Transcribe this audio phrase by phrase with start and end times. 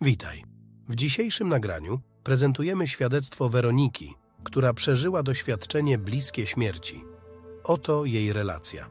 [0.00, 0.44] Witaj.
[0.88, 7.04] W dzisiejszym nagraniu prezentujemy świadectwo Weroniki, która przeżyła doświadczenie bliskie śmierci.
[7.64, 8.88] Oto jej relacja.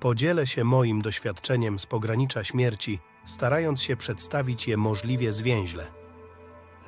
[0.00, 5.86] Podzielę się moim doświadczeniem z pogranicza śmierci, starając się przedstawić je możliwie zwięźle.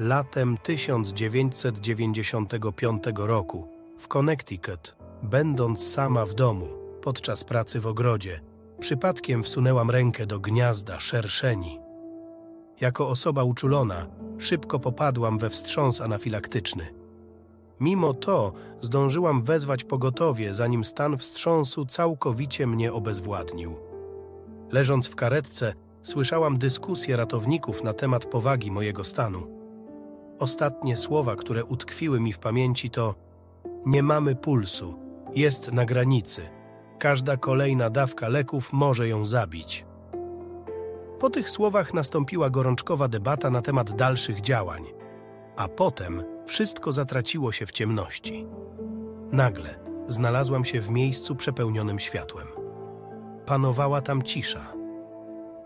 [0.01, 3.69] Latem 1995 roku
[3.99, 6.69] w Connecticut, będąc sama w domu
[7.03, 8.41] podczas pracy w ogrodzie,
[8.81, 11.88] przypadkiem wsunęłam rękę do gniazda szerszeni.
[12.81, 14.07] Jako osoba uczulona,
[14.39, 16.95] szybko popadłam we wstrząs anafilaktyczny.
[17.81, 23.77] Mimo to zdążyłam wezwać pogotowie, zanim stan wstrząsu całkowicie mnie obezwładnił.
[24.73, 29.47] Leżąc w karetce, słyszałam dyskusję ratowników na temat powagi mojego stanu.
[30.39, 33.15] Ostatnie słowa, które utkwiły mi w pamięci to
[33.87, 34.99] nie mamy pulsu,
[35.35, 36.49] jest na granicy.
[36.99, 39.88] Każda kolejna dawka leków może ją zabić.
[41.21, 44.85] Po tych słowach nastąpiła gorączkowa debata na temat dalszych działań,
[45.57, 48.47] a potem wszystko zatraciło się w ciemności.
[49.33, 52.47] Nagle znalazłam się w miejscu przepełnionym światłem.
[53.47, 54.73] Panowała tam cisza.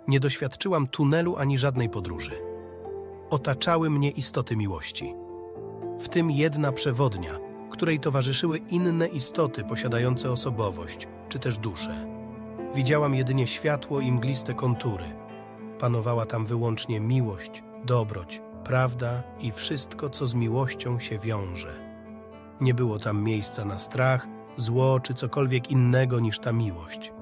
[0.08, 2.32] Nie doświadczyłam tunelu ani żadnej podróży.
[3.30, 5.14] Otaczały mnie istoty miłości.
[6.00, 7.38] W tym jedna przewodnia,
[7.70, 12.06] której towarzyszyły inne istoty posiadające osobowość czy też duszę.
[12.74, 15.21] Widziałam jedynie światło i mgliste kontury.
[15.82, 21.74] Panowała tam wyłącznie miłość, dobroć, prawda i wszystko, co z miłością się wiąże.
[22.60, 27.12] Nie było tam miejsca na strach, zło czy cokolwiek innego niż ta miłość.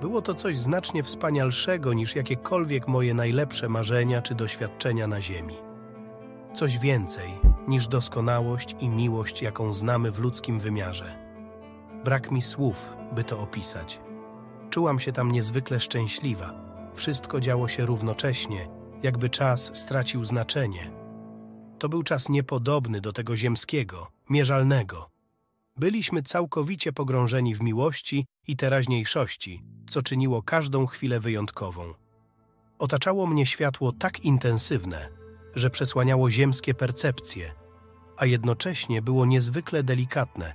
[0.00, 5.56] Było to coś znacznie wspanialszego niż jakiekolwiek moje najlepsze marzenia czy doświadczenia na ziemi.
[6.54, 7.30] Coś więcej
[7.68, 11.18] niż doskonałość i miłość, jaką znamy w ludzkim wymiarze.
[12.04, 14.00] Brak mi słów, by to opisać.
[14.70, 16.71] Czułam się tam niezwykle szczęśliwa.
[16.94, 18.68] Wszystko działo się równocześnie,
[19.02, 20.90] jakby czas stracił znaczenie.
[21.78, 25.10] To był czas niepodobny do tego ziemskiego, mierzalnego.
[25.76, 31.94] Byliśmy całkowicie pogrążeni w miłości i teraźniejszości, co czyniło każdą chwilę wyjątkową.
[32.78, 35.08] Otaczało mnie światło tak intensywne,
[35.54, 37.52] że przesłaniało ziemskie percepcje,
[38.16, 40.52] a jednocześnie było niezwykle delikatne,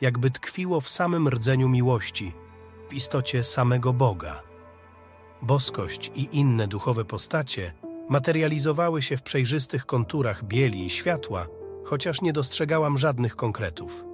[0.00, 2.32] jakby tkwiło w samym rdzeniu miłości,
[2.88, 4.53] w istocie samego Boga.
[5.42, 7.72] Boskość i inne duchowe postacie
[8.08, 11.46] materializowały się w przejrzystych konturach bieli i światła,
[11.84, 14.04] chociaż nie dostrzegałam żadnych konkretów.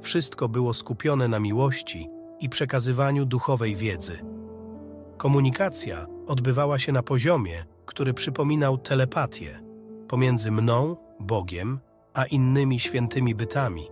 [0.00, 2.08] Wszystko było skupione na miłości
[2.40, 4.18] i przekazywaniu duchowej wiedzy.
[5.16, 9.60] Komunikacja odbywała się na poziomie, który przypominał telepatię
[10.08, 11.80] pomiędzy mną, Bogiem,
[12.14, 13.88] a innymi świętymi bytami.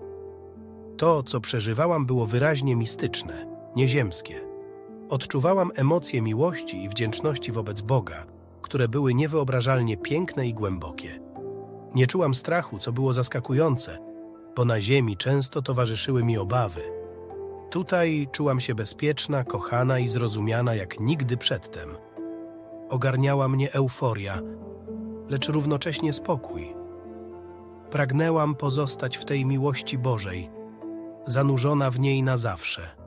[0.96, 3.46] To, co przeżywałam, było wyraźnie mistyczne,
[3.76, 4.53] nieziemskie.
[5.14, 8.26] Odczuwałam emocje miłości i wdzięczności wobec Boga,
[8.62, 11.20] które były niewyobrażalnie piękne i głębokie.
[11.94, 13.98] Nie czułam strachu, co było zaskakujące,
[14.56, 16.80] bo na ziemi często towarzyszyły mi obawy.
[17.70, 21.96] Tutaj czułam się bezpieczna, kochana i zrozumiana jak nigdy przedtem.
[22.90, 24.40] Ogarniała mnie euforia,
[25.28, 26.74] lecz równocześnie spokój.
[27.90, 30.50] Pragnęłam pozostać w tej miłości Bożej,
[31.26, 33.03] zanurzona w niej na zawsze.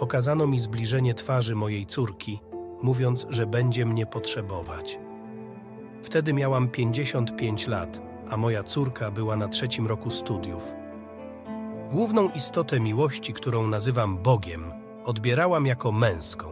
[0.00, 2.40] Pokazano mi zbliżenie twarzy mojej córki,
[2.82, 4.98] mówiąc, że będzie mnie potrzebować.
[6.02, 10.72] Wtedy miałam 55 lat, a moja córka była na trzecim roku studiów.
[11.92, 14.72] Główną istotę miłości, którą nazywam Bogiem,
[15.04, 16.46] odbierałam jako męską.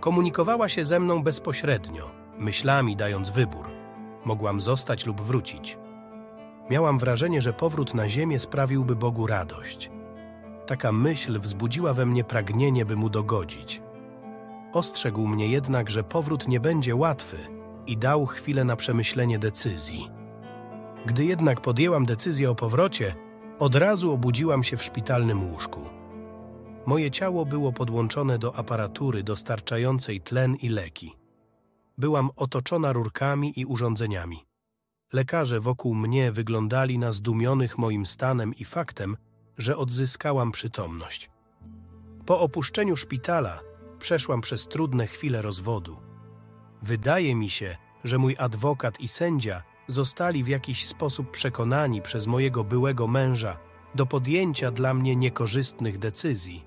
[0.00, 3.66] Komunikowała się ze mną bezpośrednio, myślami dając wybór.
[4.24, 5.78] Mogłam zostać lub wrócić.
[6.70, 9.90] Miałam wrażenie, że powrót na ziemię sprawiłby Bogu radość.
[10.72, 13.82] Taka myśl wzbudziła we mnie pragnienie, by mu dogodzić.
[14.72, 17.36] Ostrzegł mnie jednak, że powrót nie będzie łatwy
[17.86, 20.10] i dał chwilę na przemyślenie decyzji.
[21.06, 23.14] Gdy jednak podjęłam decyzję o powrocie,
[23.58, 25.80] od razu obudziłam się w szpitalnym łóżku.
[26.86, 31.12] Moje ciało było podłączone do aparatury dostarczającej tlen i leki.
[31.98, 34.44] Byłam otoczona rurkami i urządzeniami.
[35.12, 39.16] Lekarze wokół mnie wyglądali na zdumionych moim stanem i faktem,
[39.62, 41.30] że odzyskałam przytomność.
[42.26, 43.60] Po opuszczeniu szpitala
[43.98, 45.96] przeszłam przez trudne chwile rozwodu.
[46.82, 52.64] Wydaje mi się, że mój adwokat i sędzia zostali w jakiś sposób przekonani przez mojego
[52.64, 53.58] byłego męża
[53.94, 56.64] do podjęcia dla mnie niekorzystnych decyzji.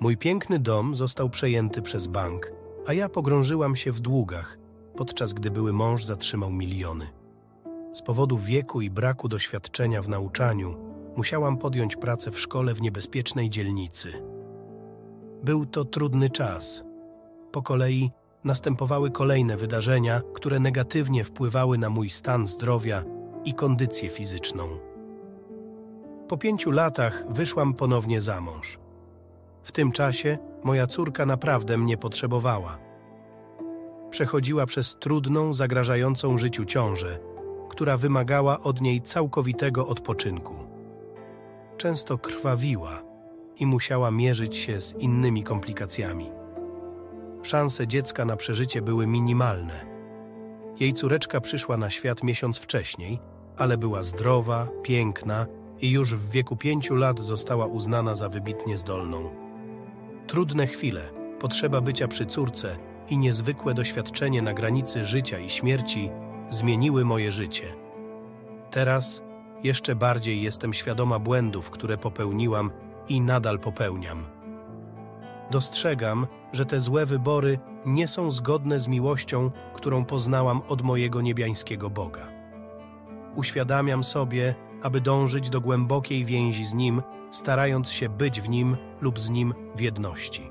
[0.00, 2.52] Mój piękny dom został przejęty przez bank,
[2.86, 4.58] a ja pogrążyłam się w długach,
[4.96, 7.10] podczas gdy były mąż zatrzymał miliony.
[7.92, 10.87] Z powodu wieku i braku doświadczenia w nauczaniu
[11.18, 14.12] musiałam podjąć pracę w szkole w niebezpiecznej dzielnicy.
[15.42, 16.84] Był to trudny czas.
[17.52, 18.10] Po kolei
[18.44, 23.04] następowały kolejne wydarzenia, które negatywnie wpływały na mój stan zdrowia
[23.44, 24.68] i kondycję fizyczną.
[26.28, 28.78] Po pięciu latach wyszłam ponownie za mąż.
[29.62, 32.78] W tym czasie moja córka naprawdę mnie potrzebowała.
[34.10, 37.18] Przechodziła przez trudną, zagrażającą życiu ciążę,
[37.70, 40.67] która wymagała od niej całkowitego odpoczynku.
[41.78, 43.02] Często krwawiła
[43.60, 46.30] i musiała mierzyć się z innymi komplikacjami.
[47.42, 49.86] Szanse dziecka na przeżycie były minimalne.
[50.80, 53.18] Jej córeczka przyszła na świat miesiąc wcześniej,
[53.56, 55.46] ale była zdrowa, piękna
[55.80, 59.30] i już w wieku pięciu lat została uznana za wybitnie zdolną.
[60.26, 61.10] Trudne chwile,
[61.40, 62.76] potrzeba bycia przy córce
[63.08, 66.10] i niezwykłe doświadczenie na granicy życia i śmierci
[66.50, 67.74] zmieniły moje życie.
[68.70, 69.27] Teraz
[69.62, 72.70] jeszcze bardziej jestem świadoma błędów, które popełniłam
[73.08, 74.26] i nadal popełniam.
[75.50, 81.90] Dostrzegam, że te złe wybory nie są zgodne z miłością, którą poznałam od mojego niebiańskiego
[81.90, 82.28] Boga.
[83.36, 89.20] Uświadamiam sobie, aby dążyć do głębokiej więzi z Nim, starając się być w Nim lub
[89.20, 90.50] z Nim w jedności.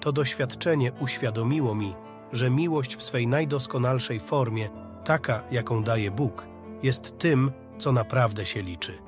[0.00, 1.94] To doświadczenie uświadomiło mi,
[2.32, 4.68] że miłość w swej najdoskonalszej formie,
[5.04, 6.46] taka jaką daje Bóg,
[6.82, 7.52] jest tym,
[7.82, 8.98] co naprawdę się liczy.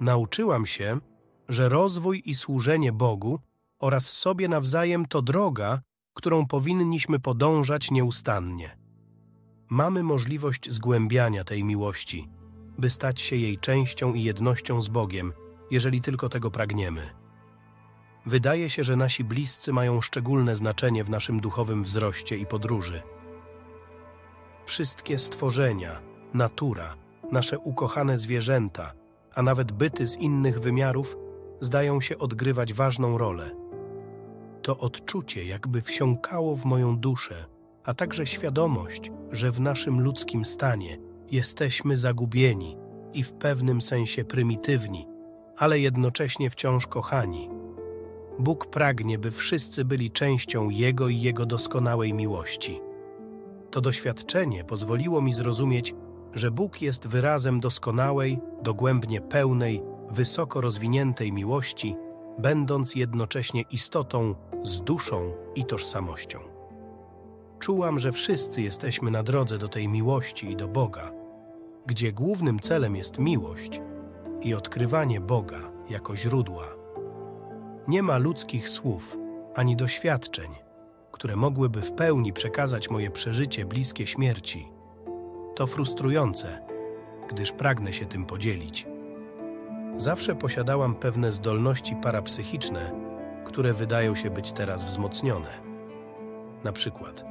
[0.00, 0.98] Nauczyłam się,
[1.48, 3.38] że rozwój i służenie Bogu
[3.78, 5.80] oraz sobie nawzajem to droga,
[6.14, 8.78] którą powinniśmy podążać nieustannie.
[9.70, 12.28] Mamy możliwość zgłębiania tej miłości,
[12.78, 15.32] by stać się jej częścią i jednością z Bogiem,
[15.70, 17.10] jeżeli tylko tego pragniemy.
[18.26, 23.02] Wydaje się, że nasi bliscy mają szczególne znaczenie w naszym duchowym wzroście i podróży.
[24.64, 26.00] Wszystkie stworzenia,
[26.34, 28.92] natura, nasze ukochane zwierzęta,
[29.34, 31.16] a nawet byty z innych wymiarów
[31.60, 33.50] zdają się odgrywać ważną rolę.
[34.62, 37.46] To odczucie jakby wsiąkało w moją duszę,
[37.84, 40.98] a także świadomość, że w naszym ludzkim stanie
[41.30, 42.76] jesteśmy zagubieni
[43.12, 45.06] i w pewnym sensie prymitywni,
[45.56, 47.50] ale jednocześnie wciąż kochani.
[48.38, 52.80] Bóg pragnie, by wszyscy byli częścią Jego i Jego doskonałej miłości.
[53.70, 55.94] To doświadczenie pozwoliło mi zrozumieć,
[56.34, 61.96] że Bóg jest wyrazem doskonałej, dogłębnie pełnej, wysoko rozwiniętej miłości,
[62.38, 66.38] będąc jednocześnie istotą z duszą i tożsamością.
[67.58, 71.12] Czułam, że wszyscy jesteśmy na drodze do tej miłości i do Boga,
[71.86, 73.80] gdzie głównym celem jest miłość
[74.42, 76.64] i odkrywanie Boga jako źródła.
[77.88, 79.16] Nie ma ludzkich słów
[79.54, 80.50] ani doświadczeń,
[81.12, 84.77] które mogłyby w pełni przekazać moje przeżycie bliskie śmierci.
[85.58, 86.62] To frustrujące,
[87.28, 88.86] gdyż pragnę się tym podzielić.
[89.96, 92.92] Zawsze posiadałam pewne zdolności parapsychiczne,
[93.44, 95.60] które wydają się być teraz wzmocnione.
[96.64, 97.24] Na przykład,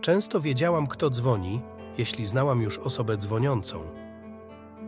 [0.00, 1.62] często wiedziałam, kto dzwoni,
[1.98, 3.82] jeśli znałam już osobę dzwoniącą.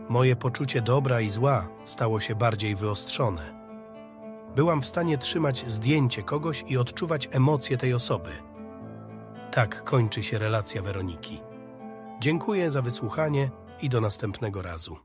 [0.09, 3.53] Moje poczucie dobra i zła stało się bardziej wyostrzone.
[4.55, 8.31] Byłam w stanie trzymać zdjęcie kogoś i odczuwać emocje tej osoby.
[9.51, 11.52] Tak kończy się relacja Weroniki.
[12.19, 13.49] Dziękuję za wysłuchanie
[13.81, 15.03] i do następnego razu.